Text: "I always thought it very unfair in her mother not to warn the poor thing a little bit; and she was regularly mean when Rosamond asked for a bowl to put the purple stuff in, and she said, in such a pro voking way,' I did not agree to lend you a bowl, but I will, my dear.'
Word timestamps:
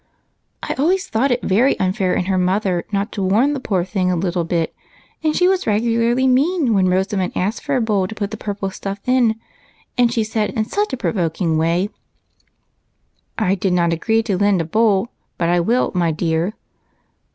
"I 0.63 0.73
always 0.79 1.07
thought 1.07 1.29
it 1.29 1.43
very 1.43 1.79
unfair 1.79 2.15
in 2.15 2.25
her 2.25 2.39
mother 2.39 2.85
not 2.91 3.11
to 3.11 3.21
warn 3.21 3.53
the 3.53 3.59
poor 3.59 3.83
thing 3.85 4.09
a 4.11 4.15
little 4.15 4.43
bit; 4.43 4.73
and 5.23 5.35
she 5.35 5.47
was 5.47 5.67
regularly 5.67 6.25
mean 6.25 6.73
when 6.73 6.89
Rosamond 6.89 7.33
asked 7.35 7.61
for 7.63 7.75
a 7.75 7.81
bowl 7.81 8.07
to 8.07 8.15
put 8.15 8.31
the 8.31 8.35
purple 8.35 8.71
stuff 8.71 8.97
in, 9.05 9.39
and 9.99 10.11
she 10.11 10.23
said, 10.23 10.49
in 10.55 10.65
such 10.65 10.91
a 10.91 10.97
pro 10.97 11.13
voking 11.13 11.55
way,' 11.55 11.91
I 13.37 13.53
did 13.53 13.73
not 13.73 13.93
agree 13.93 14.23
to 14.23 14.39
lend 14.39 14.59
you 14.59 14.63
a 14.63 14.67
bowl, 14.67 15.09
but 15.37 15.49
I 15.49 15.59
will, 15.59 15.91
my 15.93 16.09
dear.' 16.11 16.55